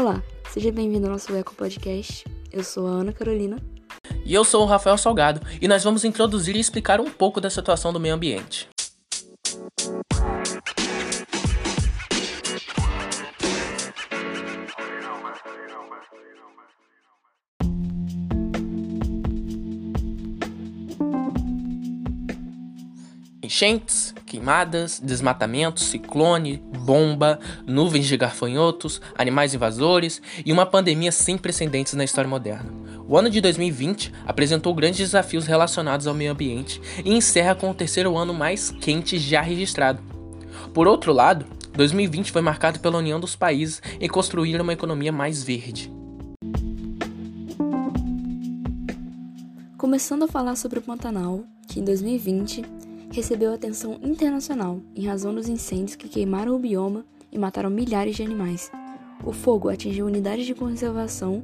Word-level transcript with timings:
Olá, 0.00 0.22
seja 0.48 0.72
bem-vindo 0.72 1.04
ao 1.04 1.12
nosso 1.12 1.30
Eco 1.36 1.54
Podcast. 1.54 2.24
Eu 2.50 2.64
sou 2.64 2.86
a 2.86 2.90
Ana 2.90 3.12
Carolina. 3.12 3.58
E 4.24 4.32
eu 4.32 4.42
sou 4.46 4.62
o 4.62 4.66
Rafael 4.66 4.96
Salgado, 4.96 5.42
e 5.60 5.68
nós 5.68 5.84
vamos 5.84 6.06
introduzir 6.06 6.56
e 6.56 6.58
explicar 6.58 7.02
um 7.02 7.10
pouco 7.10 7.38
da 7.38 7.50
situação 7.50 7.92
do 7.92 8.00
meio 8.00 8.14
ambiente. 8.14 8.66
Enchentes, 23.50 24.14
queimadas, 24.24 25.00
desmatamento, 25.02 25.80
ciclone, 25.80 26.62
bomba, 26.84 27.40
nuvens 27.66 28.06
de 28.06 28.16
garfanhotos, 28.16 29.00
animais 29.18 29.52
invasores 29.52 30.22
e 30.46 30.52
uma 30.52 30.64
pandemia 30.64 31.10
sem 31.10 31.36
precedentes 31.36 31.94
na 31.94 32.04
história 32.04 32.30
moderna. 32.30 32.70
O 33.08 33.18
ano 33.18 33.28
de 33.28 33.40
2020 33.40 34.12
apresentou 34.24 34.72
grandes 34.72 35.00
desafios 35.00 35.46
relacionados 35.46 36.06
ao 36.06 36.14
meio 36.14 36.30
ambiente 36.30 36.80
e 37.04 37.12
encerra 37.12 37.56
com 37.56 37.68
o 37.68 37.74
terceiro 37.74 38.16
ano 38.16 38.32
mais 38.32 38.70
quente 38.70 39.18
já 39.18 39.40
registrado. 39.40 40.00
Por 40.72 40.86
outro 40.86 41.12
lado, 41.12 41.44
2020 41.72 42.30
foi 42.30 42.42
marcado 42.42 42.78
pela 42.78 42.98
união 42.98 43.18
dos 43.18 43.34
países 43.34 43.82
em 44.00 44.08
construir 44.08 44.60
uma 44.60 44.74
economia 44.74 45.10
mais 45.10 45.42
verde. 45.42 45.92
Começando 49.76 50.22
a 50.22 50.28
falar 50.28 50.54
sobre 50.54 50.78
o 50.78 50.82
Pantanal, 50.82 51.42
que 51.66 51.80
em 51.80 51.84
2020 51.84 52.79
recebeu 53.10 53.52
atenção 53.52 53.98
internacional 54.02 54.80
em 54.94 55.06
razão 55.06 55.34
dos 55.34 55.48
incêndios 55.48 55.96
que 55.96 56.08
queimaram 56.08 56.54
o 56.54 56.58
bioma 56.58 57.04
e 57.32 57.38
mataram 57.38 57.68
milhares 57.68 58.16
de 58.16 58.22
animais. 58.22 58.70
O 59.24 59.32
fogo 59.32 59.68
atingiu 59.68 60.06
unidades 60.06 60.46
de 60.46 60.54
conservação, 60.54 61.42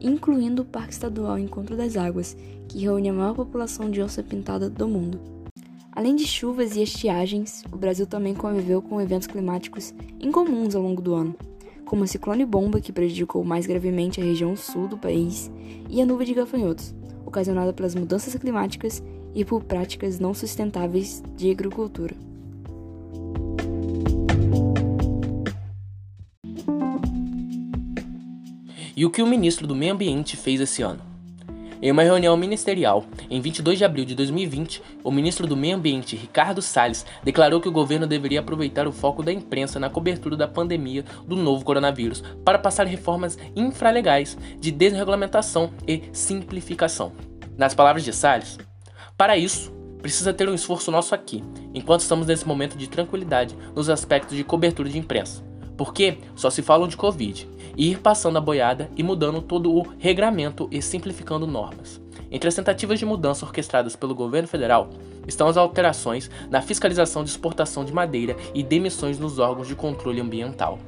incluindo 0.00 0.62
o 0.62 0.64
Parque 0.64 0.92
Estadual 0.92 1.38
Encontro 1.38 1.76
das 1.76 1.96
Águas, 1.96 2.36
que 2.68 2.80
reúne 2.80 3.08
a 3.08 3.12
maior 3.12 3.34
população 3.34 3.90
de 3.90 4.02
onça 4.02 4.22
pintada 4.22 4.68
do 4.68 4.86
mundo. 4.86 5.18
Além 5.90 6.14
de 6.14 6.26
chuvas 6.26 6.76
e 6.76 6.82
estiagens, 6.82 7.64
o 7.72 7.76
Brasil 7.76 8.06
também 8.06 8.34
conviveu 8.34 8.82
com 8.82 9.00
eventos 9.00 9.26
climáticos 9.26 9.94
incomuns 10.20 10.74
ao 10.74 10.82
longo 10.82 11.00
do 11.00 11.14
ano, 11.14 11.34
como 11.86 12.04
o 12.04 12.06
ciclone 12.06 12.44
bomba, 12.44 12.80
que 12.80 12.92
prejudicou 12.92 13.42
mais 13.42 13.66
gravemente 13.66 14.20
a 14.20 14.24
região 14.24 14.54
sul 14.54 14.86
do 14.86 14.98
país, 14.98 15.50
e 15.88 16.02
a 16.02 16.04
nuvem 16.04 16.26
de 16.26 16.34
gafanhotos, 16.34 16.94
ocasionada 17.24 17.72
pelas 17.72 17.94
mudanças 17.94 18.34
climáticas 18.34 19.02
e 19.36 19.44
por 19.44 19.62
práticas 19.62 20.18
não 20.18 20.32
sustentáveis 20.32 21.22
de 21.36 21.50
agricultura. 21.50 22.16
E 28.96 29.04
o 29.04 29.10
que 29.10 29.20
o 29.20 29.26
ministro 29.26 29.66
do 29.66 29.76
Meio 29.76 29.92
Ambiente 29.92 30.38
fez 30.38 30.58
esse 30.58 30.80
ano? 30.80 31.02
Em 31.82 31.90
uma 31.90 32.02
reunião 32.02 32.34
ministerial, 32.34 33.04
em 33.28 33.38
22 33.38 33.76
de 33.76 33.84
abril 33.84 34.06
de 34.06 34.14
2020, 34.14 34.82
o 35.04 35.10
ministro 35.10 35.46
do 35.46 35.54
Meio 35.54 35.76
Ambiente, 35.76 36.16
Ricardo 36.16 36.62
Salles, 36.62 37.04
declarou 37.22 37.60
que 37.60 37.68
o 37.68 37.72
governo 37.72 38.06
deveria 38.06 38.40
aproveitar 38.40 38.88
o 38.88 38.92
foco 38.92 39.22
da 39.22 39.30
imprensa 39.30 39.78
na 39.78 39.90
cobertura 39.90 40.34
da 40.34 40.48
pandemia 40.48 41.04
do 41.26 41.36
novo 41.36 41.62
coronavírus 41.62 42.24
para 42.42 42.58
passar 42.58 42.86
reformas 42.86 43.38
infralegais 43.54 44.38
de 44.58 44.70
desregulamentação 44.70 45.70
e 45.86 46.04
simplificação. 46.14 47.12
Nas 47.58 47.74
palavras 47.74 48.02
de 48.02 48.14
Salles, 48.14 48.58
para 49.16 49.36
isso, 49.36 49.72
precisa 50.02 50.32
ter 50.32 50.48
um 50.48 50.54
esforço 50.54 50.90
nosso 50.90 51.14
aqui, 51.14 51.42
enquanto 51.72 52.00
estamos 52.00 52.26
nesse 52.26 52.46
momento 52.46 52.76
de 52.76 52.88
tranquilidade 52.88 53.56
nos 53.74 53.88
aspectos 53.88 54.36
de 54.36 54.44
cobertura 54.44 54.88
de 54.88 54.98
imprensa. 54.98 55.42
Porque 55.76 56.18
só 56.34 56.50
se 56.50 56.62
falam 56.62 56.86
de 56.86 56.96
Covid, 56.96 57.48
e 57.76 57.90
ir 57.90 57.98
passando 57.98 58.38
a 58.38 58.40
boiada 58.40 58.90
e 58.96 59.02
mudando 59.02 59.42
todo 59.42 59.72
o 59.72 59.86
regramento 59.98 60.68
e 60.70 60.80
simplificando 60.80 61.46
normas. 61.46 62.00
Entre 62.30 62.48
as 62.48 62.54
tentativas 62.54 62.98
de 62.98 63.06
mudança 63.06 63.44
orquestradas 63.44 63.94
pelo 63.94 64.14
governo 64.14 64.48
federal 64.48 64.90
estão 65.26 65.48
as 65.48 65.56
alterações 65.56 66.30
na 66.50 66.60
fiscalização 66.60 67.24
de 67.24 67.30
exportação 67.30 67.84
de 67.84 67.92
madeira 67.92 68.36
e 68.54 68.62
demissões 68.62 69.18
nos 69.18 69.38
órgãos 69.38 69.68
de 69.68 69.74
controle 69.74 70.20
ambiental. 70.20 70.78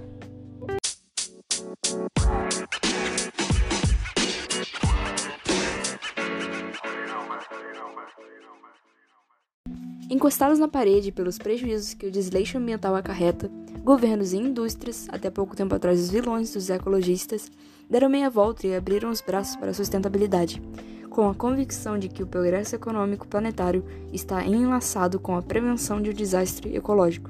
Encostados 10.10 10.58
na 10.58 10.66
parede 10.66 11.12
pelos 11.12 11.36
prejuízos 11.36 11.92
que 11.92 12.06
o 12.06 12.10
desleixo 12.10 12.56
ambiental 12.56 12.96
acarreta, 12.96 13.50
governos 13.84 14.32
e 14.32 14.38
indústrias, 14.38 15.06
até 15.10 15.28
pouco 15.28 15.54
tempo 15.54 15.74
atrás 15.74 16.00
os 16.00 16.08
vilões 16.08 16.50
dos 16.54 16.70
ecologistas, 16.70 17.50
deram 17.90 18.08
meia 18.08 18.30
volta 18.30 18.66
e 18.66 18.74
abriram 18.74 19.10
os 19.10 19.20
braços 19.20 19.56
para 19.56 19.70
a 19.70 19.74
sustentabilidade, 19.74 20.62
com 21.10 21.28
a 21.28 21.34
convicção 21.34 21.98
de 21.98 22.08
que 22.08 22.22
o 22.22 22.26
progresso 22.26 22.74
econômico 22.74 23.28
planetário 23.28 23.84
está 24.10 24.42
enlaçado 24.46 25.20
com 25.20 25.36
a 25.36 25.42
prevenção 25.42 26.00
de 26.00 26.08
um 26.08 26.14
desastre 26.14 26.74
ecológico. 26.74 27.28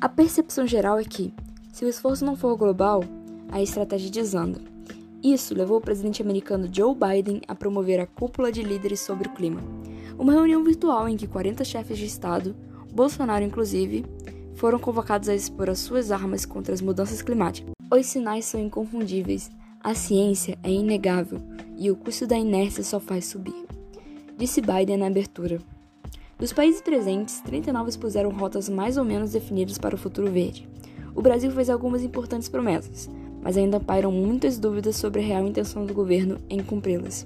A 0.00 0.08
percepção 0.08 0.66
geral 0.66 0.98
é 0.98 1.04
que, 1.04 1.32
se 1.72 1.84
o 1.84 1.88
esforço 1.88 2.24
não 2.24 2.34
for 2.34 2.56
global, 2.56 3.04
a 3.48 3.62
estratégia 3.62 4.10
desanda. 4.10 4.75
Isso 5.22 5.54
levou 5.54 5.78
o 5.78 5.80
presidente 5.80 6.22
americano 6.22 6.68
Joe 6.70 6.94
Biden 6.94 7.40
a 7.48 7.54
promover 7.54 8.00
a 8.00 8.06
Cúpula 8.06 8.52
de 8.52 8.62
Líderes 8.62 9.00
sobre 9.00 9.28
o 9.28 9.32
Clima, 9.32 9.60
uma 10.18 10.32
reunião 10.32 10.62
virtual 10.62 11.08
em 11.08 11.16
que 11.16 11.26
40 11.26 11.64
chefes 11.64 11.98
de 11.98 12.06
Estado, 12.06 12.54
Bolsonaro 12.92 13.44
inclusive, 13.44 14.04
foram 14.54 14.78
convocados 14.78 15.28
a 15.28 15.34
expor 15.34 15.68
as 15.68 15.78
suas 15.78 16.10
armas 16.10 16.46
contra 16.46 16.72
as 16.72 16.80
mudanças 16.80 17.22
climáticas. 17.22 17.72
Os 17.90 18.06
sinais 18.06 18.44
são 18.44 18.60
inconfundíveis, 18.60 19.50
a 19.80 19.94
ciência 19.94 20.58
é 20.62 20.70
inegável 20.70 21.40
e 21.76 21.90
o 21.90 21.96
custo 21.96 22.26
da 22.26 22.36
inércia 22.36 22.82
só 22.82 22.98
faz 22.98 23.26
subir. 23.26 23.66
Disse 24.36 24.60
Biden 24.60 24.98
na 24.98 25.06
abertura. 25.06 25.60
Dos 26.38 26.52
países 26.52 26.82
presentes, 26.82 27.40
39 27.40 27.88
expuseram 27.88 28.30
rotas 28.30 28.68
mais 28.68 28.96
ou 28.96 29.04
menos 29.04 29.32
definidas 29.32 29.78
para 29.78 29.94
o 29.94 29.98
futuro 29.98 30.30
verde. 30.30 30.68
O 31.14 31.22
Brasil 31.22 31.50
fez 31.50 31.70
algumas 31.70 32.02
importantes 32.02 32.48
promessas, 32.48 33.08
mas 33.46 33.56
ainda 33.56 33.78
pairam 33.78 34.10
muitas 34.10 34.58
dúvidas 34.58 34.96
sobre 34.96 35.20
a 35.20 35.24
real 35.24 35.46
intenção 35.46 35.86
do 35.86 35.94
governo 35.94 36.40
em 36.50 36.58
cumpri-las. 36.58 37.24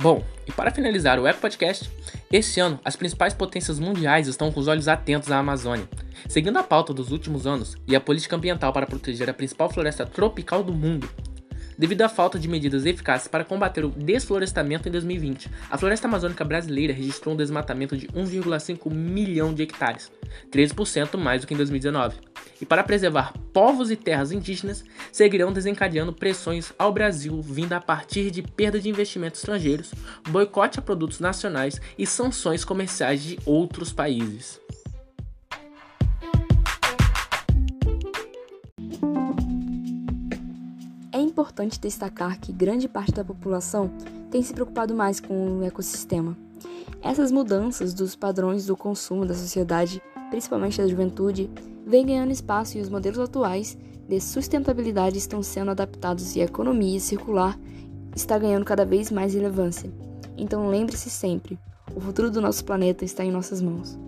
Bom, 0.00 0.24
e 0.44 0.50
para 0.50 0.72
finalizar 0.72 1.20
o 1.20 1.26
Eco 1.28 1.40
Podcast, 1.40 1.88
esse 2.32 2.58
ano 2.58 2.80
as 2.84 2.96
principais 2.96 3.32
potências 3.32 3.78
mundiais 3.78 4.26
estão 4.26 4.50
com 4.50 4.58
os 4.58 4.66
olhos 4.66 4.88
atentos 4.88 5.30
à 5.30 5.38
Amazônia. 5.38 5.88
Seguindo 6.28 6.58
a 6.58 6.64
pauta 6.64 6.92
dos 6.92 7.12
últimos 7.12 7.46
anos 7.46 7.76
e 7.86 7.94
a 7.94 8.00
política 8.00 8.34
ambiental 8.34 8.72
para 8.72 8.86
proteger 8.86 9.30
a 9.30 9.34
principal 9.34 9.70
floresta 9.70 10.04
tropical 10.04 10.64
do 10.64 10.72
mundo, 10.72 11.08
devido 11.78 12.02
à 12.02 12.08
falta 12.08 12.38
de 12.38 12.48
medidas 12.48 12.84
eficazes 12.84 13.28
para 13.28 13.44
combater 13.44 13.84
o 13.84 13.90
desflorestamento 13.90 14.88
em 14.88 14.92
2020. 14.92 15.48
A 15.70 15.78
floresta 15.78 16.08
amazônica 16.08 16.44
brasileira 16.44 16.92
registrou 16.92 17.34
um 17.34 17.38
desmatamento 17.38 17.96
de 17.96 18.08
1,5 18.08 18.92
milhão 18.92 19.54
de 19.54 19.62
hectares, 19.62 20.10
13% 20.50 21.16
mais 21.16 21.40
do 21.40 21.46
que 21.46 21.54
em 21.54 21.56
2019. 21.56 22.16
E 22.60 22.66
para 22.66 22.82
preservar 22.82 23.32
povos 23.52 23.90
e 23.90 23.96
terras 23.96 24.32
indígenas, 24.32 24.84
seguirão 25.12 25.52
desencadeando 25.52 26.12
pressões 26.12 26.72
ao 26.76 26.92
Brasil 26.92 27.40
vinda 27.40 27.76
a 27.76 27.80
partir 27.80 28.30
de 28.32 28.42
perda 28.42 28.80
de 28.80 28.88
investimentos 28.88 29.40
estrangeiros, 29.40 29.92
boicote 30.28 30.80
a 30.80 30.82
produtos 30.82 31.20
nacionais 31.20 31.80
e 31.96 32.04
sanções 32.04 32.64
comerciais 32.64 33.22
de 33.22 33.38
outros 33.46 33.92
países. 33.92 34.60
Importante 41.48 41.80
destacar 41.80 42.38
que 42.38 42.52
grande 42.52 42.86
parte 42.86 43.12
da 43.12 43.24
população 43.24 43.90
tem 44.30 44.42
se 44.42 44.52
preocupado 44.52 44.94
mais 44.94 45.18
com 45.18 45.58
o 45.58 45.64
ecossistema. 45.64 46.36
Essas 47.00 47.32
mudanças 47.32 47.94
dos 47.94 48.14
padrões 48.14 48.66
do 48.66 48.76
consumo 48.76 49.24
da 49.24 49.32
sociedade, 49.32 50.02
principalmente 50.28 50.76
da 50.76 50.86
juventude, 50.86 51.50
vêm 51.86 52.04
ganhando 52.04 52.32
espaço 52.32 52.76
e 52.76 52.82
os 52.82 52.90
modelos 52.90 53.18
atuais 53.18 53.78
de 54.06 54.20
sustentabilidade 54.20 55.16
estão 55.16 55.42
sendo 55.42 55.70
adaptados 55.70 56.36
e 56.36 56.42
a 56.42 56.44
economia 56.44 57.00
circular 57.00 57.58
está 58.14 58.38
ganhando 58.38 58.66
cada 58.66 58.84
vez 58.84 59.10
mais 59.10 59.32
relevância. 59.32 59.90
Então 60.36 60.68
lembre-se 60.68 61.08
sempre, 61.08 61.58
o 61.96 62.00
futuro 62.00 62.30
do 62.30 62.42
nosso 62.42 62.62
planeta 62.62 63.06
está 63.06 63.24
em 63.24 63.32
nossas 63.32 63.62
mãos. 63.62 63.98